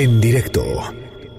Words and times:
En 0.00 0.18
directo 0.18 0.64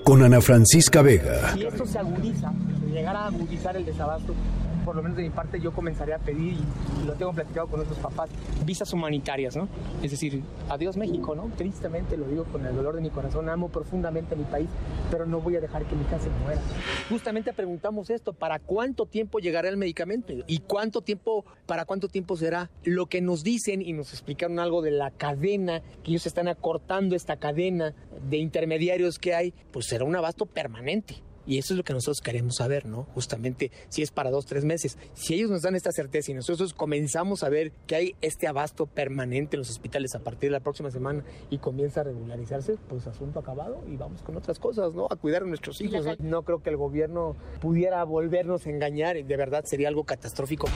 con 0.03 0.21
Ana 0.21 0.39
Francisca 0.39 1.01
Vega. 1.01 1.51
Si 1.55 1.65
esto 1.65 1.83
se 1.83 1.97
agudiza, 1.97 2.53
si 2.79 2.91
llegara 2.91 3.21
a 3.21 3.27
agudizar 3.29 3.75
el 3.75 3.85
desabasto, 3.85 4.35
por 4.83 4.95
lo 4.95 5.03
menos 5.03 5.17
de 5.17 5.23
mi 5.23 5.29
parte 5.29 5.59
yo 5.59 5.71
comenzaría 5.71 6.15
a 6.15 6.19
pedir, 6.19 6.57
y 7.01 7.05
lo 7.05 7.13
tengo 7.13 7.33
platicado 7.33 7.67
con 7.67 7.77
nuestros 7.77 7.99
papás, 7.99 8.29
visas 8.65 8.91
humanitarias, 8.93 9.55
¿no? 9.55 9.67
Es 10.01 10.11
decir, 10.11 10.41
adiós 10.69 10.97
México, 10.97 11.35
¿no? 11.35 11.49
Tristemente 11.57 12.17
lo 12.17 12.27
digo 12.27 12.45
con 12.45 12.65
el 12.65 12.75
dolor 12.75 12.95
de 12.95 13.01
mi 13.01 13.09
corazón, 13.09 13.49
amo 13.49 13.69
profundamente 13.69 14.35
a 14.35 14.37
mi 14.37 14.43
país, 14.43 14.69
pero 15.09 15.25
no 15.25 15.41
voy 15.41 15.55
a 15.55 15.61
dejar 15.61 15.85
que 15.85 15.95
mi 15.95 16.03
casa 16.05 16.23
se 16.23 16.29
muera. 16.43 16.61
Justamente 17.09 17.53
preguntamos 17.53 18.09
esto, 18.09 18.33
¿para 18.33 18.59
cuánto 18.59 19.05
tiempo 19.05 19.39
llegará 19.39 19.69
el 19.69 19.77
medicamento? 19.77 20.33
¿Y 20.47 20.59
cuánto 20.59 21.01
tiempo, 21.01 21.45
para 21.65 21.85
cuánto 21.85 22.07
tiempo 22.07 22.35
será? 22.35 22.69
Lo 22.83 23.07
que 23.07 23.21
nos 23.21 23.43
dicen 23.43 23.81
y 23.81 23.93
nos 23.93 24.11
explicaron 24.13 24.59
algo 24.59 24.81
de 24.81 24.91
la 24.91 25.11
cadena, 25.11 25.81
que 26.03 26.11
ellos 26.11 26.25
están 26.25 26.47
acortando 26.47 27.15
esta 27.15 27.37
cadena 27.37 27.93
de 28.29 28.37
intermediarios 28.37 29.19
que 29.19 29.33
hay, 29.33 29.53
pues 29.71 29.87
será 29.87 30.05
un 30.05 30.15
abasto 30.15 30.45
permanente. 30.45 31.23
Y 31.45 31.57
eso 31.57 31.73
es 31.73 31.77
lo 31.77 31.83
que 31.83 31.93
nosotros 31.93 32.21
queremos 32.21 32.55
saber, 32.57 32.85
¿no? 32.85 33.03
Justamente 33.13 33.71
si 33.89 34.01
es 34.01 34.11
para 34.11 34.31
dos, 34.31 34.45
tres 34.45 34.65
meses. 34.65 34.97
Si 35.13 35.33
ellos 35.33 35.49
nos 35.49 35.61
dan 35.61 35.75
esta 35.75 35.91
certeza 35.91 36.31
y 36.31 36.33
nosotros 36.33 36.73
comenzamos 36.73 37.43
a 37.43 37.49
ver 37.49 37.71
que 37.87 37.95
hay 37.95 38.15
este 38.21 38.47
abasto 38.47 38.85
permanente 38.85 39.55
en 39.55 39.59
los 39.59 39.69
hospitales 39.69 40.15
a 40.15 40.19
partir 40.19 40.49
de 40.49 40.53
la 40.53 40.59
próxima 40.59 40.91
semana 40.91 41.23
y 41.49 41.57
comienza 41.57 42.01
a 42.01 42.03
regularizarse, 42.03 42.77
pues 42.89 43.07
asunto 43.07 43.39
acabado 43.39 43.83
y 43.87 43.97
vamos 43.97 44.21
con 44.21 44.37
otras 44.37 44.59
cosas, 44.59 44.93
¿no? 44.93 45.07
A 45.09 45.15
cuidar 45.15 45.43
a 45.43 45.45
nuestros 45.45 45.81
hijos. 45.81 46.05
¿no? 46.05 46.15
No 46.19 46.43
creo 46.43 46.61
que 46.61 46.69
el 46.69 46.77
gobierno 46.77 47.35
pudiera 47.59 48.03
volvernos 48.03 48.65
a 48.65 48.69
engañar. 48.69 49.23
De 49.23 49.37
verdad 49.37 49.63
sería 49.65 49.87
algo 49.87 50.03
catastrófico. 50.03 50.67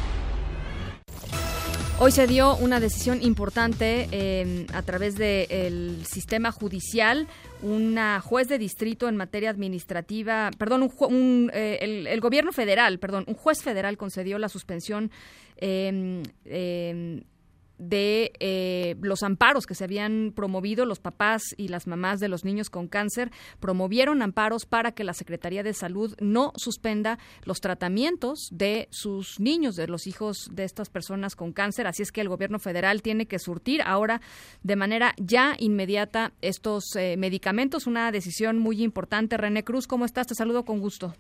Hoy 1.97 2.11
se 2.11 2.27
dio 2.27 2.57
una 2.57 2.81
decisión 2.81 3.23
importante 3.23 4.09
eh, 4.11 4.67
a 4.73 4.81
través 4.81 5.15
del 5.15 6.05
sistema 6.05 6.51
judicial. 6.51 7.29
Una 7.61 8.19
juez 8.19 8.49
de 8.49 8.57
distrito 8.57 9.07
en 9.07 9.15
materia 9.15 9.49
administrativa, 9.49 10.51
perdón, 10.57 10.83
un, 10.83 10.93
un, 10.99 11.51
eh, 11.53 11.77
el, 11.79 12.07
el, 12.07 12.19
gobierno 12.19 12.51
federal, 12.51 12.99
perdón, 12.99 13.23
un 13.27 13.33
juez 13.35 13.63
federal 13.63 13.95
concedió 13.95 14.37
la 14.39 14.49
suspensión 14.49 15.09
eh, 15.55 17.23
de 17.77 18.31
eh, 18.39 18.95
los 19.01 19.23
amparos 19.23 19.65
que 19.65 19.75
se 19.75 19.83
habían 19.83 20.31
promovido, 20.35 20.85
los 20.85 20.99
papás 20.99 21.43
y 21.57 21.67
las 21.67 21.87
mamás 21.87 22.19
de 22.19 22.27
los 22.27 22.45
niños 22.45 22.69
con 22.69 22.87
cáncer 22.87 23.31
promovieron 23.59 24.21
amparos 24.21 24.65
para 24.65 24.91
que 24.91 25.03
la 25.03 25.13
Secretaría 25.13 25.63
de 25.63 25.73
Salud 25.73 26.15
no 26.19 26.51
suspenda 26.55 27.19
los 27.43 27.59
tratamientos 27.59 28.49
de 28.51 28.87
sus 28.91 29.39
niños, 29.39 29.75
de 29.75 29.87
los 29.87 30.07
hijos 30.07 30.49
de 30.51 30.63
estas 30.63 30.89
personas 30.89 31.35
con 31.35 31.53
cáncer. 31.53 31.87
Así 31.87 32.03
es 32.03 32.11
que 32.11 32.21
el 32.21 32.29
gobierno 32.29 32.59
federal 32.59 33.01
tiene 33.01 33.25
que 33.25 33.39
surtir 33.39 33.81
ahora 33.81 34.21
de 34.63 34.75
manera 34.75 35.13
ya 35.17 35.55
inmediata 35.59 36.33
estos 36.41 36.95
eh, 36.95 37.15
medicamentos. 37.17 37.87
Una 37.87 38.11
decisión 38.11 38.57
muy 38.59 38.83
importante. 38.83 39.37
René 39.37 39.63
Cruz, 39.63 39.87
¿cómo 39.87 40.05
estás? 40.05 40.27
Te 40.27 40.35
saludo 40.35 40.65
con 40.65 40.79
gusto. 40.79 41.13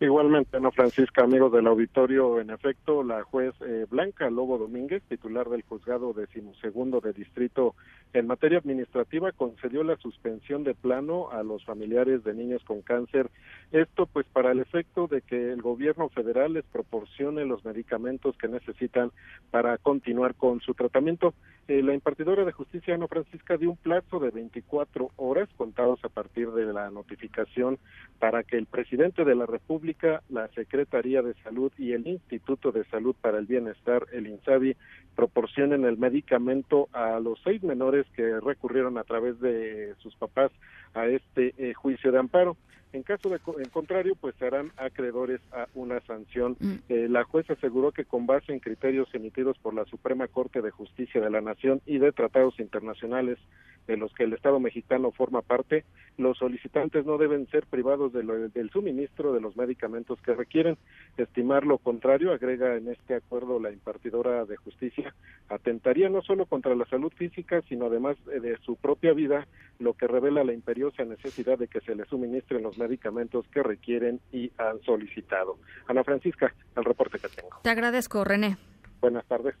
Igualmente, 0.00 0.56
Ana 0.56 0.70
Francisca, 0.70 1.24
amigos 1.24 1.50
del 1.50 1.66
auditorio, 1.66 2.40
en 2.40 2.50
efecto, 2.50 3.02
la 3.02 3.24
juez 3.24 3.52
eh, 3.62 3.84
Blanca 3.90 4.30
Lobo 4.30 4.56
Domínguez, 4.56 5.02
titular 5.08 5.48
del 5.48 5.62
juzgado 5.62 6.12
decimosegundo 6.12 7.00
de 7.00 7.12
distrito 7.12 7.74
en 8.12 8.28
materia 8.28 8.58
administrativa, 8.58 9.32
concedió 9.32 9.82
la 9.82 9.96
suspensión 9.96 10.62
de 10.62 10.74
plano 10.74 11.32
a 11.32 11.42
los 11.42 11.64
familiares 11.64 12.22
de 12.22 12.32
niños 12.32 12.62
con 12.62 12.80
cáncer. 12.80 13.28
Esto, 13.72 14.06
pues, 14.06 14.24
para 14.32 14.52
el 14.52 14.60
efecto 14.60 15.08
de 15.08 15.20
que 15.20 15.50
el 15.50 15.62
gobierno 15.62 16.08
federal 16.10 16.52
les 16.52 16.64
proporcione 16.66 17.44
los 17.44 17.64
medicamentos 17.64 18.38
que 18.38 18.46
necesitan 18.46 19.10
para 19.50 19.78
continuar 19.78 20.36
con 20.36 20.60
su 20.60 20.74
tratamiento. 20.74 21.34
Eh, 21.66 21.82
la 21.82 21.92
impartidora 21.92 22.44
de 22.44 22.52
justicia, 22.52 22.94
Ana 22.94 23.08
Francisca, 23.08 23.56
dio 23.56 23.70
un 23.70 23.76
plazo 23.76 24.20
de 24.20 24.30
24 24.30 25.10
horas 25.16 25.48
contados 25.56 25.98
a 26.04 26.08
partir 26.08 26.52
de 26.52 26.72
la 26.72 26.88
notificación 26.90 27.78
para 28.20 28.44
que 28.44 28.56
el 28.56 28.66
presidente 28.66 29.24
de 29.24 29.34
la 29.34 29.44
República 29.44 29.87
la 30.28 30.48
Secretaría 30.48 31.22
de 31.22 31.34
Salud 31.42 31.72
y 31.78 31.92
el 31.92 32.06
Instituto 32.06 32.72
de 32.72 32.84
Salud 32.84 33.14
para 33.20 33.38
el 33.38 33.46
Bienestar, 33.46 34.06
el 34.12 34.26
INSABI, 34.26 34.76
proporcionen 35.14 35.84
el 35.84 35.98
medicamento 35.98 36.88
a 36.92 37.18
los 37.20 37.40
seis 37.42 37.62
menores 37.62 38.06
que 38.14 38.40
recurrieron 38.40 38.98
a 38.98 39.04
través 39.04 39.40
de 39.40 39.94
sus 39.98 40.14
papás 40.16 40.52
a 40.94 41.06
este 41.06 41.54
eh, 41.58 41.74
juicio 41.74 42.12
de 42.12 42.18
amparo. 42.18 42.56
En 42.92 43.02
caso 43.02 43.28
de 43.28 43.38
en 43.62 43.68
contrario, 43.68 44.14
pues 44.18 44.34
serán 44.36 44.70
acreedores 44.78 45.40
a 45.52 45.66
una 45.74 46.00
sanción. 46.00 46.56
Mm. 46.58 46.74
Eh, 46.88 47.06
la 47.10 47.24
jueza 47.24 47.52
aseguró 47.52 47.92
que 47.92 48.06
con 48.06 48.26
base 48.26 48.52
en 48.52 48.60
criterios 48.60 49.08
emitidos 49.14 49.58
por 49.58 49.74
la 49.74 49.84
Suprema 49.84 50.26
Corte 50.26 50.62
de 50.62 50.70
Justicia 50.70 51.20
de 51.20 51.30
la 51.30 51.42
Nación 51.42 51.82
y 51.84 51.98
de 51.98 52.12
tratados 52.12 52.58
internacionales 52.60 53.38
de 53.88 53.96
los 53.96 54.12
que 54.12 54.24
el 54.24 54.34
Estado 54.34 54.60
mexicano 54.60 55.10
forma 55.10 55.40
parte, 55.40 55.84
los 56.18 56.36
solicitantes 56.36 57.06
no 57.06 57.16
deben 57.16 57.48
ser 57.48 57.66
privados 57.66 58.12
de 58.12 58.22
lo, 58.22 58.48
del 58.48 58.70
suministro 58.70 59.32
de 59.32 59.40
los 59.40 59.56
medicamentos 59.56 60.20
que 60.20 60.34
requieren. 60.34 60.76
Estimar 61.16 61.64
lo 61.64 61.78
contrario, 61.78 62.32
agrega 62.32 62.76
en 62.76 62.88
este 62.88 63.14
acuerdo 63.14 63.58
la 63.58 63.72
impartidora 63.72 64.44
de 64.44 64.56
justicia, 64.56 65.14
atentaría 65.48 66.10
no 66.10 66.20
solo 66.20 66.44
contra 66.44 66.74
la 66.74 66.84
salud 66.84 67.12
física, 67.16 67.62
sino 67.62 67.86
además 67.86 68.16
de 68.26 68.58
su 68.58 68.76
propia 68.76 69.14
vida, 69.14 69.48
lo 69.78 69.94
que 69.94 70.06
revela 70.06 70.44
la 70.44 70.52
imperiosa 70.52 71.04
necesidad 71.04 71.58
de 71.58 71.68
que 71.68 71.80
se 71.80 71.94
les 71.94 72.06
suministren 72.08 72.62
los 72.62 72.76
medicamentos 72.76 73.46
que 73.48 73.62
requieren 73.62 74.20
y 74.32 74.52
han 74.58 74.82
solicitado. 74.82 75.58
Ana 75.86 76.04
Francisca, 76.04 76.54
el 76.76 76.84
reporte 76.84 77.18
que 77.18 77.28
tengo. 77.28 77.56
Te 77.62 77.70
agradezco, 77.70 78.22
René. 78.22 78.58
Buenas 79.00 79.24
tardes. 79.26 79.54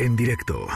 En 0.00 0.16
directo. 0.16 0.66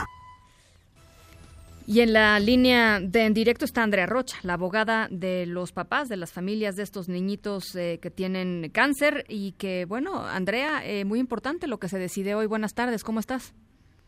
Y 1.85 1.99
en 1.99 2.13
la 2.13 2.39
línea 2.39 3.01
de 3.01 3.25
en 3.25 3.33
directo 3.33 3.65
está 3.65 3.83
Andrea 3.83 4.05
Rocha, 4.05 4.37
la 4.43 4.53
abogada 4.53 5.09
de 5.11 5.45
los 5.45 5.73
papás, 5.73 6.07
de 6.07 6.15
las 6.15 6.31
familias 6.31 6.77
de 6.77 6.83
estos 6.83 7.09
niñitos 7.09 7.75
eh, 7.75 7.99
que 8.01 8.09
tienen 8.09 8.69
cáncer 8.71 9.25
y 9.27 9.51
que, 9.53 9.83
bueno, 9.83 10.25
Andrea, 10.25 10.85
eh, 10.85 11.03
muy 11.03 11.19
importante 11.19 11.67
lo 11.67 11.79
que 11.79 11.89
se 11.89 11.99
decide 11.99 12.35
hoy. 12.35 12.45
Buenas 12.45 12.73
tardes, 12.73 13.03
¿cómo 13.03 13.19
estás? 13.19 13.53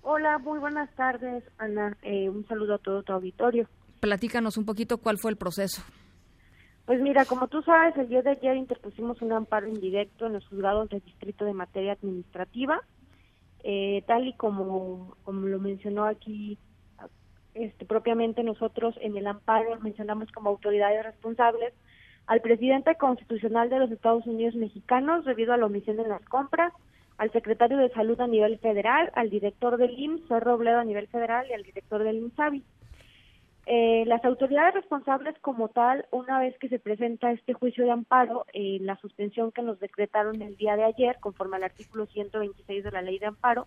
Hola, 0.04 0.38
muy 0.38 0.60
buenas 0.60 0.90
tardes, 0.96 1.44
Ana. 1.58 1.98
Eh, 2.04 2.30
un 2.30 2.48
saludo 2.48 2.76
a 2.76 2.78
todo 2.78 3.04
tu 3.04 3.12
auditorio. 3.12 3.68
Platícanos 4.00 4.58
un 4.58 4.66
poquito 4.66 5.00
cuál 5.00 5.18
fue 5.18 5.32
el 5.32 5.38
proceso. 5.38 5.84
Pues 6.86 7.02
mira, 7.02 7.26
como 7.26 7.50
tú 7.50 7.62
sabes, 7.64 7.98
el 7.98 8.08
día 8.08 8.22
de 8.22 8.32
ayer 8.32 8.56
interpusimos 8.56 9.22
un 9.22 9.34
amparo 9.34 9.68
indirecto 9.68 10.28
en 10.28 10.34
los 10.34 10.48
juzgados 10.48 10.88
del 10.90 11.02
Distrito 11.02 11.44
de 11.44 11.54
Materia 11.54 11.94
Administrativa, 11.94 12.80
tal 14.08 14.28
y 14.28 14.34
como, 14.34 15.18
como 15.24 15.48
lo 15.48 15.60
mencionó 15.60 16.06
aquí 16.06 16.58
este, 17.56 17.86
propiamente 17.86 18.44
nosotros 18.44 18.96
en 19.02 19.18
el 19.18 19.28
amparo 19.28 19.80
mencionamos 19.80 20.32
como 20.32 20.50
autoridades 20.50 21.04
responsables 21.04 21.74
al 22.28 22.42
presidente 22.42 22.96
constitucional 22.96 23.70
de 23.70 23.80
los 23.80 23.92
Estados 23.92 24.26
Unidos 24.28 24.56
mexicanos 24.56 25.26
debido 25.26 25.54
a 25.54 25.58
la 25.58 25.66
omisión 25.66 26.00
en 26.00 26.10
las 26.10 26.24
compras, 26.26 26.74
al 27.18 27.32
secretario 27.32 27.78
de 27.78 27.90
Salud 27.90 28.20
a 28.20 28.28
nivel 28.28 28.60
federal, 28.60 29.12
al 29.16 29.30
director 29.30 29.78
del 29.78 29.98
IMSS, 29.98 30.42
Robledo 30.42 30.80
a 30.80 30.84
nivel 30.84 31.08
federal 31.08 31.48
y 31.50 31.54
al 31.54 31.64
director 31.64 32.04
del 32.04 32.18
INSABI. 32.18 32.64
Eh, 33.68 34.04
las 34.06 34.24
autoridades 34.24 34.76
responsables 34.76 35.36
como 35.42 35.70
tal, 35.70 36.06
una 36.12 36.40
vez 36.40 36.56
que 36.60 36.70
se 36.70 36.78
presenta 36.78 37.32
este 37.32 37.54
juicio 37.54 37.84
de 37.84 37.92
amparo, 37.92 38.46
eh, 38.54 38.78
la 38.82 38.96
suspensión 38.98 39.52
que 39.52 39.64
nos 39.64 39.80
decretaron 39.80 40.40
el 40.42 40.56
día 40.56 40.76
de 40.76 40.84
ayer, 40.84 41.18
conforme 41.20 41.58
al 41.58 41.64
artículo 41.64 42.06
126 42.06 42.84
de 42.84 42.92
la 42.92 43.02
ley 43.02 43.18
de 43.18 43.26
amparo, 43.26 43.64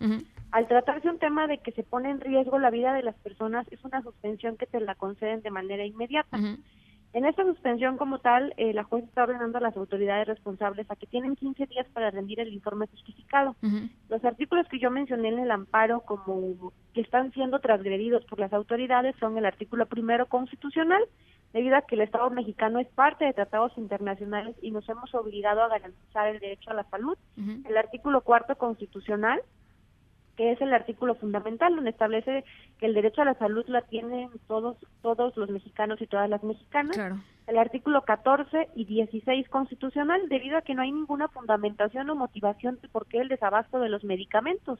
al 0.51 0.67
tratarse 0.67 1.09
un 1.09 1.19
tema 1.19 1.47
de 1.47 1.57
que 1.57 1.73
se 1.73 1.83
pone 1.83 2.09
en 2.09 2.21
riesgo 2.21 2.59
la 2.59 2.69
vida 2.69 2.93
de 2.93 3.03
las 3.03 3.15
personas, 3.15 3.67
es 3.71 3.83
una 3.83 4.01
suspensión 4.01 4.55
que 4.55 4.67
te 4.67 4.79
la 4.79 4.95
conceden 4.95 5.41
de 5.41 5.51
manera 5.51 5.85
inmediata. 5.85 6.37
En 7.11 7.25
esta 7.25 7.43
suspensión 7.43 7.97
como 7.97 8.19
tal, 8.19 8.53
eh, 8.57 8.71
la 8.73 8.83
juez 8.83 9.03
está 9.03 9.23
ordenando 9.23 9.57
a 9.57 9.61
las 9.61 9.75
autoridades 9.75 10.27
responsables 10.27 10.89
a 10.91 10.95
que 10.95 11.07
tienen 11.07 11.35
15 11.35 11.65
días 11.65 11.87
para 11.91 12.11
rendir 12.11 12.39
el 12.39 12.53
informe 12.53 12.85
justificado. 12.87 13.55
Los 14.09 14.23
artículos 14.23 14.67
que 14.67 14.79
yo 14.79 14.91
mencioné 14.91 15.29
en 15.29 15.39
el 15.39 15.49
amparo 15.49 16.01
como 16.01 16.71
que 16.93 17.01
están 17.01 17.31
siendo 17.31 17.59
transgredidos 17.59 18.23
por 18.25 18.39
las 18.39 18.53
autoridades 18.53 19.15
son 19.19 19.37
el 19.37 19.45
artículo 19.45 19.87
primero 19.87 20.27
constitucional, 20.27 21.01
debido 21.51 21.77
a 21.77 21.81
que 21.81 21.95
el 21.95 22.01
Estado 22.01 22.29
mexicano 22.29 22.79
es 22.79 22.87
parte 22.89 23.25
de 23.25 23.33
tratados 23.33 23.75
internacionales 23.77 24.55
y 24.61 24.69
nos 24.69 24.87
hemos 24.87 25.13
obligado 25.15 25.63
a 25.63 25.69
garantizar 25.69 26.27
el 26.27 26.39
derecho 26.39 26.69
a 26.69 26.75
la 26.75 26.83
salud. 26.91 27.17
El 27.37 27.75
artículo 27.75 28.21
cuarto 28.21 28.55
constitucional, 28.55 29.41
que 30.39 30.53
es 30.53 30.61
el 30.61 30.73
artículo 30.73 31.15
fundamental 31.15 31.75
donde 31.75 31.89
establece 31.89 32.45
que 32.77 32.85
el 32.85 32.93
derecho 32.93 33.21
a 33.21 33.25
la 33.25 33.33
salud 33.33 33.65
la 33.67 33.81
tienen 33.81 34.29
todos 34.47 34.77
todos 35.01 35.35
los 35.35 35.49
mexicanos 35.49 36.01
y 36.01 36.07
todas 36.07 36.29
las 36.29 36.41
mexicanas. 36.45 36.97
El 37.45 37.57
artículo 37.57 38.03
14 38.03 38.69
y 38.73 38.85
16 38.85 39.49
constitucional 39.49 40.29
debido 40.29 40.57
a 40.57 40.61
que 40.61 40.75
no 40.75 40.81
hay 40.81 40.93
ninguna 40.93 41.27
fundamentación 41.27 42.09
o 42.09 42.15
motivación 42.15 42.79
de 42.81 42.87
por 42.87 43.05
qué 43.07 43.17
el 43.17 43.27
desabasto 43.27 43.81
de 43.81 43.89
los 43.89 44.05
medicamentos. 44.05 44.79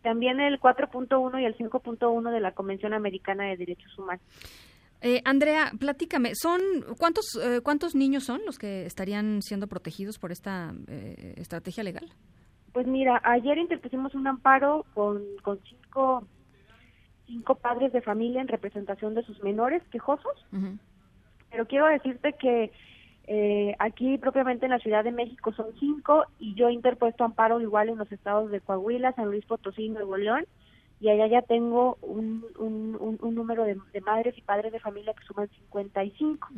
También 0.00 0.40
el 0.40 0.58
4.1 0.58 1.42
y 1.42 1.44
el 1.44 1.54
5.1 1.58 2.30
de 2.30 2.40
la 2.40 2.52
Convención 2.52 2.94
Americana 2.94 3.44
de 3.44 3.58
Derechos 3.58 3.98
Humanos. 3.98 4.24
Eh, 5.02 5.20
Andrea, 5.26 5.70
platícame, 5.78 6.32
¿son 6.34 6.62
cuántos 6.96 7.38
eh, 7.42 7.60
cuántos 7.62 7.94
niños 7.94 8.24
son 8.24 8.40
los 8.46 8.56
que 8.56 8.86
estarían 8.86 9.42
siendo 9.42 9.66
protegidos 9.66 10.18
por 10.18 10.32
esta 10.32 10.74
eh, 10.86 11.34
estrategia 11.36 11.84
legal? 11.84 12.10
Pues 12.72 12.86
mira, 12.86 13.20
ayer 13.24 13.58
interpusimos 13.58 14.14
un 14.14 14.26
amparo 14.26 14.84
con, 14.94 15.22
con 15.42 15.58
cinco, 15.68 16.24
cinco 17.26 17.54
padres 17.54 17.92
de 17.92 18.02
familia 18.02 18.40
en 18.40 18.48
representación 18.48 19.14
de 19.14 19.22
sus 19.22 19.42
menores 19.42 19.82
quejosos. 19.90 20.46
Pero 21.50 21.66
quiero 21.66 21.86
decirte 21.86 22.34
que 22.34 22.70
eh, 23.26 23.74
aquí 23.78 24.18
propiamente 24.18 24.66
en 24.66 24.70
la 24.70 24.78
Ciudad 24.78 25.04
de 25.04 25.12
México 25.12 25.52
son 25.52 25.66
cinco 25.78 26.24
y 26.38 26.54
yo 26.54 26.68
he 26.68 26.72
interpuesto 26.72 27.24
amparo 27.24 27.60
igual 27.60 27.88
en 27.88 27.98
los 27.98 28.10
estados 28.12 28.50
de 28.50 28.60
Coahuila, 28.60 29.12
San 29.12 29.26
Luis 29.26 29.44
Potosí 29.46 29.88
Nuevo 29.88 30.16
León. 30.16 30.44
Y 31.00 31.10
allá 31.10 31.28
ya 31.28 31.42
tengo 31.42 31.96
un, 32.02 32.44
un, 32.58 33.18
un, 33.20 33.34
número 33.34 33.62
de, 33.62 33.76
madres 34.04 34.36
y 34.36 34.42
padres 34.42 34.72
de 34.72 34.80
familia 34.80 35.14
que 35.14 35.24
suman 35.24 35.48
55. 35.48 36.48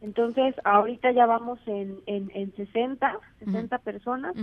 Entonces, 0.00 0.54
ahorita 0.64 1.12
ya 1.12 1.26
vamos 1.26 1.58
en, 1.66 1.98
en, 2.06 2.30
en 2.32 2.56
60, 2.56 3.18
60 3.40 3.78
personas 3.78 4.34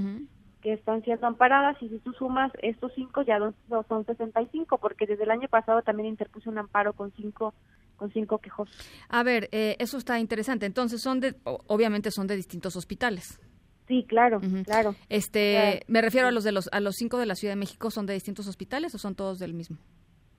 que 0.67 0.73
están 0.73 1.01
siendo 1.03 1.25
amparadas 1.27 1.81
y 1.81 1.87
si 1.87 1.97
tú 1.99 2.11
sumas 2.11 2.51
estos 2.61 2.91
cinco 2.93 3.21
ya 3.21 3.39
son 3.87 4.05
65 4.05 4.77
porque 4.79 5.05
desde 5.05 5.23
el 5.23 5.31
año 5.31 5.47
pasado 5.47 5.81
también 5.81 6.09
interpuse 6.09 6.49
un 6.49 6.57
amparo 6.57 6.91
con 6.91 7.13
cinco 7.13 7.53
con 7.95 8.11
cinco 8.11 8.39
quejos. 8.39 8.69
A 9.07 9.23
ver, 9.23 9.47
eh, 9.53 9.77
eso 9.79 9.97
está 9.97 10.19
interesante. 10.19 10.65
Entonces 10.65 11.01
son 11.01 11.21
de, 11.21 11.35
obviamente 11.45 12.11
son 12.11 12.27
de 12.27 12.35
distintos 12.35 12.75
hospitales. 12.75 13.39
Sí, 13.87 14.05
claro, 14.09 14.41
claro. 14.65 14.93
Este, 15.07 15.83
me 15.87 16.01
refiero 16.01 16.27
a 16.27 16.31
los 16.31 16.43
de 16.43 16.51
los 16.51 16.67
a 16.73 16.81
los 16.81 16.95
cinco 16.95 17.17
de 17.17 17.25
la 17.25 17.35
Ciudad 17.35 17.53
de 17.53 17.59
México, 17.59 17.89
¿son 17.89 18.05
de 18.05 18.13
distintos 18.13 18.45
hospitales 18.49 18.93
o 18.93 18.97
son 18.97 19.15
todos 19.15 19.39
del 19.39 19.53
mismo? 19.53 19.77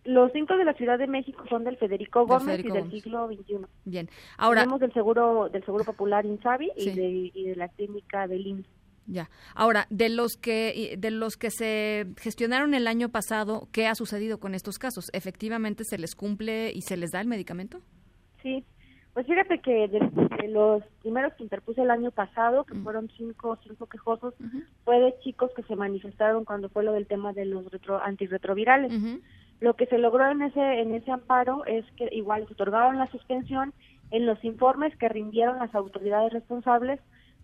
Los 0.05 0.31
cinco 0.33 0.59
de 0.59 0.67
la 0.67 0.75
Ciudad 0.75 0.99
de 0.99 1.07
México 1.07 1.43
son 1.49 1.65
del 1.65 1.79
Federico 1.79 2.27
Gómez 2.27 2.61
y 2.63 2.71
del 2.71 2.91
siglo 2.91 3.29
XXI. 3.29 3.67
Bien. 3.87 4.11
Ahora 4.37 4.61
tenemos 4.61 4.81
del 4.81 4.93
seguro 4.93 5.49
del 5.49 5.65
seguro 5.65 5.85
popular 5.85 6.27
Insabi 6.27 6.71
y, 6.77 6.91
de, 6.91 7.31
y 7.33 7.45
de 7.45 7.57
la 7.57 7.69
clínica 7.69 8.27
del 8.27 8.47
IMSS. 8.47 8.78
Ya. 9.09 9.31
Ahora, 9.55 9.87
de 9.89 10.11
los 10.11 10.37
que 10.37 10.97
de 10.99 11.11
los 11.11 11.37
que 11.37 11.51
se 11.51 12.07
gestionaron 12.19 12.75
el 12.75 12.87
año 12.87 13.09
pasado, 13.09 13.67
¿qué 13.73 13.87
ha 13.87 13.95
sucedido 13.95 14.39
con 14.39 14.55
estos 14.55 14.79
casos? 14.79 15.11
¿Efectivamente 15.15 15.85
se 15.85 15.97
les 15.97 16.15
cumple 16.15 16.71
y 16.73 16.83
se 16.83 16.99
les 16.99 17.11
da 17.11 17.21
el 17.21 17.27
medicamento? 17.27 17.81
Sí. 18.43 18.65
Pues 19.15 19.27
fíjate 19.27 19.59
que 19.61 19.89
de, 19.89 20.49
los 20.49 20.85
primeros 21.01 21.33
que 21.35 21.43
interpuse 21.43 21.83
el 21.83 21.91
año 21.91 22.13
pasado, 22.13 22.65
que 22.65 22.77
fueron 22.77 23.11
cinco 23.17 23.59
cinco 23.65 23.87
quejosos, 23.87 24.35
fue 24.85 25.01
de 25.01 25.19
chicos 25.25 25.51
que 25.57 25.63
se 25.65 25.75
manifestaron 25.75 26.45
cuando 26.45 26.69
fue 26.69 26.85
lo 26.85 26.93
del 26.93 27.07
tema 27.07 27.33
de 27.33 27.47
los 27.47 27.69
retro, 27.73 28.01
antirretrovirales. 28.01 28.93
Lo 29.61 29.75
que 29.75 29.87
se 29.87 29.99
logró 29.99 30.31
en 30.31 30.43
ese 30.43 30.61
en 30.61 30.95
ese 30.95 31.11
amparo 31.11 31.65
es 31.65 31.85
que 31.97 32.09
igual 32.13 32.47
se 32.47 32.53
otorgaron 32.53 32.99
la 32.99 33.11
suspensión 33.11 33.73
en 34.13 34.25
los 34.25 34.43
informes 34.45 34.97
que 34.99 35.09
rindieron 35.09 35.59
las 35.59 35.75
autoridades 35.75 36.33
responsables 36.33 37.01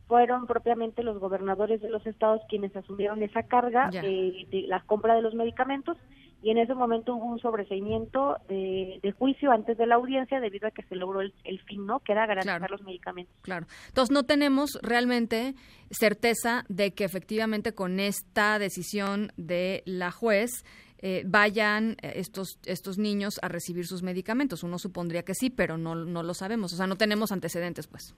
fueron 0.06 0.47
propiamente 0.47 1.03
los 1.03 1.19
gobernadores 1.19 1.81
de 1.81 1.89
los 1.89 2.06
estados 2.06 2.41
quienes 2.49 2.75
asumieron 2.77 3.23
esa 3.23 3.45
carga 3.45 3.89
de, 3.91 4.65
la 4.69 4.81
compra 4.81 5.15
de 5.15 5.23
los 5.23 5.35
medicamentos 5.35 5.97
y 6.43 6.51
en 6.51 6.59
ese 6.59 6.75
momento 6.75 7.15
hubo 7.15 7.25
un 7.25 7.39
sobreseimiento 7.39 8.37
de, 8.49 9.15
juicio 9.19 9.51
antes 9.51 9.79
de 9.79 9.87
la 9.87 9.95
audiencia 9.95 10.41
debido 10.41 10.69
a 10.69 10.73
que 10.73 10.83
se 10.83 10.95
logró 10.95 11.23
el, 11.23 11.33
fin, 11.67 11.87
¿no? 11.87 12.01
Que 12.01 12.12
era 12.12 12.27
garantizar 12.27 12.71
los 12.71 12.83
medicamentos. 12.83 13.35
Claro. 13.41 13.67
Entonces 13.89 14.12
no 14.12 14.25
tenemos 14.25 14.79
realmente 14.83 15.55
certeza 15.91 16.67
de 16.69 16.93
que 16.93 17.05
efectivamente 17.05 17.73
con 17.73 17.99
esta 17.99 18.59
decisión 18.59 19.33
de 19.39 19.83
la 19.87 20.11
juez 20.11 20.50
eh, 20.99 21.23
vayan 21.27 21.97
estos 22.03 22.59
estos 22.67 22.99
niños 22.99 23.39
a 23.41 23.49
recibir 23.49 23.87
sus 23.87 24.03
medicamentos. 24.03 24.62
Uno 24.62 24.79
supondría 24.79 25.23
que 25.23 25.33
sí, 25.35 25.49
pero 25.49 25.79
no 25.79 25.95
no 25.95 26.23
lo 26.23 26.35
sabemos. 26.35 26.75
O 26.75 26.77
sea, 26.77 26.87
no 26.87 26.97
tenemos 26.97 27.33
antecedentes, 27.33 27.87
pues. 27.87 28.15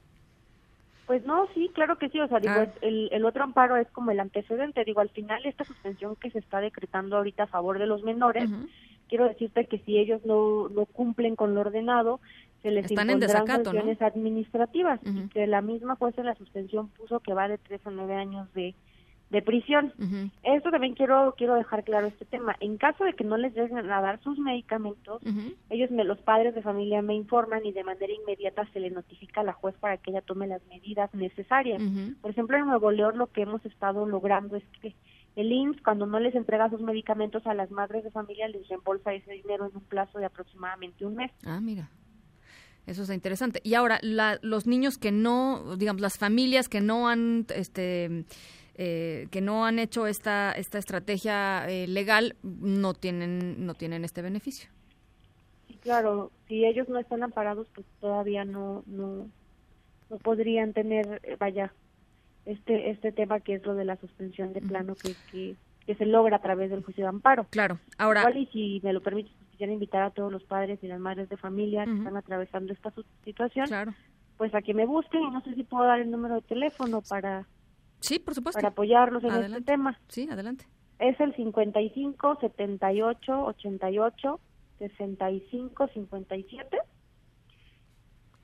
Pues 1.06 1.24
no, 1.24 1.46
sí, 1.54 1.70
claro 1.72 1.98
que 1.98 2.08
sí. 2.08 2.20
O 2.20 2.28
sea, 2.28 2.40
digo, 2.40 2.54
ah. 2.56 2.68
el, 2.80 3.08
el 3.12 3.24
otro 3.24 3.44
amparo 3.44 3.76
es 3.76 3.88
como 3.90 4.10
el 4.10 4.20
antecedente. 4.20 4.84
Digo, 4.84 5.00
al 5.00 5.10
final 5.10 5.44
esta 5.46 5.64
suspensión 5.64 6.16
que 6.16 6.30
se 6.30 6.40
está 6.40 6.60
decretando 6.60 7.16
ahorita 7.16 7.44
a 7.44 7.48
favor 7.48 7.78
de 7.78 7.86
los 7.86 8.02
menores, 8.02 8.50
quiero 9.08 9.26
decirte 9.26 9.66
que 9.66 9.78
si 9.78 9.98
ellos 9.98 10.24
no, 10.24 10.68
no 10.68 10.84
cumplen 10.86 11.36
con 11.36 11.54
lo 11.54 11.60
ordenado, 11.60 12.20
se 12.62 12.70
les 12.70 12.86
Están 12.86 13.10
impondrán 13.10 13.46
sanciones 13.46 14.02
administrativas 14.02 15.00
y 15.04 15.28
que 15.28 15.46
la 15.46 15.60
misma 15.60 15.94
jueza 15.94 16.22
en 16.22 16.26
la 16.26 16.34
suspensión 16.34 16.88
puso 16.88 17.20
que 17.20 17.34
va 17.34 17.46
de 17.48 17.58
tres 17.58 17.86
a 17.86 17.90
nueve 17.90 18.14
años 18.14 18.52
de 18.54 18.74
de 19.30 19.42
prisión. 19.42 19.92
Esto 20.42 20.70
también 20.70 20.94
quiero 20.94 21.34
quiero 21.36 21.54
dejar 21.54 21.84
claro 21.84 22.06
este 22.06 22.24
tema. 22.24 22.54
En 22.60 22.76
caso 22.76 23.04
de 23.04 23.14
que 23.14 23.24
no 23.24 23.36
les 23.36 23.54
den 23.54 23.76
a 23.76 24.00
dar 24.00 24.22
sus 24.22 24.38
medicamentos, 24.38 25.20
ellos 25.70 25.90
me 25.90 26.04
los 26.04 26.18
padres 26.18 26.54
de 26.54 26.62
familia 26.62 27.02
me 27.02 27.14
informan 27.14 27.66
y 27.66 27.72
de 27.72 27.84
manera 27.84 28.12
inmediata 28.12 28.68
se 28.72 28.80
le 28.80 28.90
notifica 28.90 29.40
a 29.40 29.44
la 29.44 29.52
juez 29.52 29.74
para 29.80 29.96
que 29.96 30.10
ella 30.10 30.22
tome 30.22 30.46
las 30.46 30.64
medidas 30.66 31.12
necesarias. 31.14 31.82
Por 32.20 32.30
ejemplo, 32.30 32.56
en 32.56 32.66
Nuevo 32.66 32.90
León 32.90 33.18
lo 33.18 33.26
que 33.28 33.42
hemos 33.42 33.64
estado 33.64 34.06
logrando 34.06 34.56
es 34.56 34.64
que 34.80 34.94
el 35.34 35.52
IMSS 35.52 35.82
cuando 35.82 36.06
no 36.06 36.18
les 36.18 36.34
entrega 36.34 36.70
sus 36.70 36.80
medicamentos 36.80 37.46
a 37.46 37.54
las 37.54 37.70
madres 37.70 38.04
de 38.04 38.10
familia 38.10 38.48
les 38.48 38.66
reembolsa 38.68 39.12
ese 39.12 39.32
dinero 39.32 39.66
en 39.66 39.76
un 39.76 39.82
plazo 39.82 40.18
de 40.18 40.24
aproximadamente 40.24 41.04
un 41.04 41.16
mes. 41.16 41.30
Ah, 41.44 41.60
mira. 41.60 41.90
Eso 42.86 43.02
es 43.02 43.10
interesante. 43.10 43.60
Y 43.64 43.74
ahora, 43.74 43.98
los 44.42 44.66
niños 44.66 44.96
que 44.96 45.10
no, 45.10 45.76
digamos, 45.76 46.00
las 46.00 46.18
familias 46.18 46.68
que 46.68 46.80
no 46.80 47.08
han 47.08 47.44
este, 47.54 48.24
eh, 48.78 49.26
que 49.30 49.40
no 49.40 49.64
han 49.64 49.78
hecho 49.78 50.06
esta 50.06 50.52
esta 50.52 50.78
estrategia 50.78 51.66
eh, 51.68 51.86
legal 51.88 52.36
no 52.42 52.92
tienen 52.92 53.64
no 53.64 53.74
tienen 53.74 54.04
este 54.04 54.20
beneficio. 54.20 54.68
Sí, 55.66 55.78
claro, 55.82 56.30
si 56.46 56.66
ellos 56.66 56.86
no 56.88 56.98
están 56.98 57.22
amparados, 57.22 57.66
pues 57.74 57.86
todavía 58.00 58.44
no 58.44 58.84
no 58.86 59.28
no 60.10 60.18
podrían 60.18 60.72
tener, 60.72 61.20
eh, 61.24 61.36
vaya, 61.38 61.72
este 62.44 62.90
este 62.90 63.12
tema 63.12 63.40
que 63.40 63.54
es 63.54 63.64
lo 63.64 63.74
de 63.74 63.86
la 63.86 63.96
suspensión 63.96 64.52
de 64.52 64.60
plano 64.60 64.94
que, 64.94 65.14
que, 65.32 65.56
que 65.86 65.94
se 65.94 66.04
logra 66.04 66.36
a 66.36 66.42
través 66.42 66.70
del 66.70 66.84
juicio 66.84 67.04
de 67.04 67.08
amparo. 67.08 67.46
Claro. 67.50 67.78
Ahora. 67.96 68.20
Igual 68.20 68.36
y 68.36 68.46
si 68.46 68.80
me 68.84 68.92
lo 68.92 69.00
permites, 69.00 69.32
pues, 69.38 69.50
quisiera 69.52 69.72
invitar 69.72 70.02
a 70.02 70.10
todos 70.10 70.30
los 70.30 70.44
padres 70.44 70.78
y 70.82 70.86
las 70.86 71.00
madres 71.00 71.30
de 71.30 71.38
familia 71.38 71.86
que 71.86 71.94
están 71.94 72.16
atravesando 72.16 72.74
esta 72.74 72.92
situación. 73.24 73.66
Claro. 73.66 73.94
Pues 74.36 74.54
a 74.54 74.60
que 74.60 74.74
me 74.74 74.84
busquen 74.84 75.22
y 75.22 75.30
no 75.30 75.40
sé 75.40 75.54
si 75.54 75.64
puedo 75.64 75.84
dar 75.84 75.98
el 75.98 76.10
número 76.10 76.34
de 76.34 76.42
teléfono 76.42 77.00
para 77.00 77.46
Sí, 78.06 78.18
por 78.18 78.34
supuesto. 78.34 78.58
Para 78.58 78.68
apoyarlos 78.68 79.24
en 79.24 79.32
este 79.32 79.62
tema. 79.62 79.98
Sí, 80.08 80.28
adelante. 80.30 80.66
Es 80.98 81.18
el 81.20 81.34
55 81.34 82.38
78 82.40 83.44
88 83.44 84.40
65 84.78 85.88
57. 85.88 86.78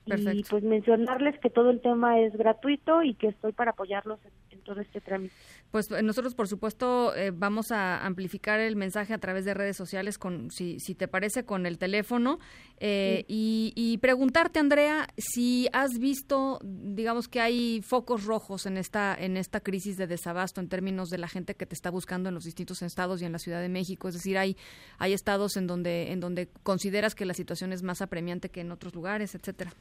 Perfecto. 0.05 0.37
Y 0.37 0.43
pues 0.43 0.63
mencionarles 0.63 1.39
que 1.39 1.49
todo 1.49 1.69
el 1.69 1.81
tema 1.81 2.19
es 2.19 2.33
gratuito 2.35 3.03
y 3.03 3.13
que 3.15 3.27
estoy 3.27 3.53
para 3.53 3.71
apoyarlos 3.71 4.19
en 4.25 4.31
todo 4.57 4.81
este 4.81 5.01
trámite. 5.01 5.33
Pues 5.71 5.89
eh, 5.91 6.03
nosotros, 6.03 6.35
por 6.35 6.47
supuesto, 6.47 7.15
eh, 7.15 7.31
vamos 7.31 7.71
a 7.71 8.05
amplificar 8.05 8.59
el 8.59 8.75
mensaje 8.75 9.13
a 9.13 9.17
través 9.17 9.45
de 9.45 9.53
redes 9.53 9.75
sociales, 9.75 10.17
con, 10.17 10.51
si, 10.51 10.79
si 10.79 10.93
te 10.93 11.07
parece, 11.07 11.45
con 11.45 11.65
el 11.65 11.77
teléfono. 11.77 12.39
Eh, 12.77 13.25
y, 13.27 13.97
preguntarte, 13.99 14.59
Andrea, 14.59 15.07
si 15.17 15.67
has 15.73 15.97
visto, 15.97 16.59
digamos 16.63 17.27
que 17.27 17.39
hay 17.41 17.81
focos 17.81 18.25
rojos 18.25 18.65
en 18.65 18.77
esta, 18.77 19.15
en 19.17 19.37
esta 19.37 19.61
crisis 19.61 19.97
de 19.97 20.07
desabasto 20.07 20.61
en 20.61 20.69
términos 20.69 21.09
de 21.09 21.17
la 21.17 21.27
gente 21.27 21.55
que 21.55 21.65
te 21.65 21.75
está 21.75 21.89
buscando 21.89 22.29
en 22.29 22.35
los 22.35 22.43
distintos 22.43 22.81
estados 22.81 23.21
y 23.21 23.25
en 23.25 23.31
la 23.31 23.39
Ciudad 23.39 23.61
de 23.61 23.69
México. 23.69 24.07
Es 24.07 24.15
decir, 24.15 24.37
hay, 24.37 24.57
hay 24.97 25.13
estados 25.13 25.57
en 25.57 25.67
donde, 25.67 26.11
en 26.11 26.19
donde 26.19 26.49
consideras 26.63 27.15
que 27.15 27.25
la 27.25 27.33
situación 27.33 27.73
es 27.73 27.83
más 27.83 28.01
apremiante 28.01 28.49
que 28.49 28.61
en 28.61 28.71
otros 28.71 28.93
lugares, 28.93 29.33
etcétera. 29.33 29.73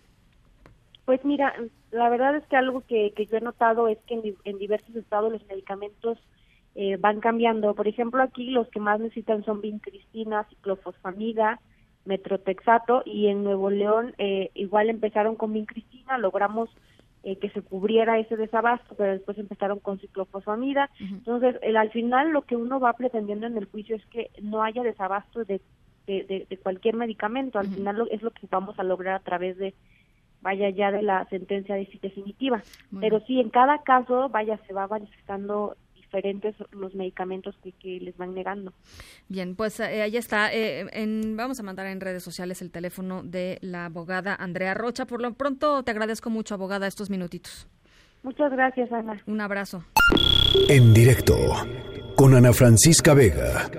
Pues 1.04 1.24
mira, 1.24 1.54
la 1.90 2.08
verdad 2.08 2.36
es 2.36 2.46
que 2.46 2.56
algo 2.56 2.82
que, 2.82 3.12
yo 3.30 3.36
he 3.36 3.40
notado 3.40 3.88
es 3.88 3.98
que 4.06 4.36
en, 4.44 4.58
diversos 4.58 4.94
estados 4.94 5.32
los 5.32 5.46
medicamentos 5.46 6.18
eh, 6.74 6.96
van 6.96 7.20
cambiando. 7.20 7.74
Por 7.74 7.88
ejemplo, 7.88 8.22
aquí 8.22 8.50
los 8.50 8.68
que 8.68 8.80
más 8.80 9.00
necesitan 9.00 9.44
son 9.44 9.60
vincristina, 9.60 10.44
ciclofosfamida, 10.44 11.60
metrotexato 12.04 13.02
y 13.04 13.28
en 13.28 13.44
Nuevo 13.44 13.70
León 13.70 14.14
eh, 14.18 14.50
igual 14.54 14.90
empezaron 14.90 15.36
con 15.36 15.52
vincristina, 15.52 16.18
logramos 16.18 16.68
eh, 17.24 17.36
que 17.36 17.50
se 17.50 17.62
cubriera 17.62 18.18
ese 18.18 18.36
desabasto, 18.36 18.94
pero 18.96 19.12
después 19.12 19.38
empezaron 19.38 19.78
con 19.78 19.98
ciclofosfamida. 19.98 20.90
Entonces, 20.98 21.56
el, 21.62 21.76
al 21.76 21.90
final 21.90 22.30
lo 22.30 22.42
que 22.42 22.56
uno 22.56 22.80
va 22.80 22.92
pretendiendo 22.94 23.46
en 23.46 23.56
el 23.56 23.66
juicio 23.66 23.96
es 23.96 24.04
que 24.06 24.30
no 24.40 24.62
haya 24.62 24.82
desabasto 24.82 25.44
de, 25.44 25.60
de, 26.06 26.58
cualquier 26.62 26.96
medicamento. 26.96 27.58
Al 27.58 27.68
final 27.68 28.08
es 28.10 28.22
lo 28.22 28.30
que 28.32 28.46
vamos 28.50 28.78
a 28.78 28.82
lograr 28.82 29.14
a 29.14 29.24
través 29.24 29.56
de 29.56 29.74
vaya 30.42 30.68
ya 30.70 30.90
de 30.90 31.02
la 31.02 31.26
sentencia 31.30 31.76
definitiva. 31.76 32.62
Pero 33.00 33.20
sí, 33.26 33.40
en 33.40 33.50
cada 33.50 33.82
caso, 33.82 34.28
vaya, 34.28 34.58
se 34.66 34.74
va 34.74 34.86
manifestando 34.86 35.76
diferentes 35.94 36.54
los 36.72 36.94
medicamentos 36.94 37.56
que, 37.62 37.72
que 37.72 37.98
les 38.00 38.16
van 38.18 38.34
negando. 38.34 38.74
Bien, 39.28 39.56
pues 39.56 39.80
eh, 39.80 40.02
ahí 40.02 40.16
está. 40.16 40.52
Eh, 40.52 40.86
en, 40.92 41.36
vamos 41.36 41.58
a 41.58 41.62
mandar 41.62 41.86
en 41.86 42.00
redes 42.00 42.22
sociales 42.22 42.60
el 42.60 42.70
teléfono 42.70 43.22
de 43.22 43.58
la 43.62 43.86
abogada 43.86 44.34
Andrea 44.34 44.74
Rocha. 44.74 45.06
Por 45.06 45.22
lo 45.22 45.32
pronto, 45.32 45.82
te 45.82 45.90
agradezco 45.90 46.28
mucho, 46.28 46.54
abogada, 46.54 46.86
estos 46.86 47.08
minutitos. 47.08 47.66
Muchas 48.22 48.52
gracias, 48.52 48.92
Ana. 48.92 49.20
Un 49.26 49.40
abrazo. 49.40 49.84
En 50.68 50.92
directo, 50.92 51.34
con 52.14 52.34
Ana 52.34 52.52
Francisca 52.52 53.14
Vega. 53.14 53.70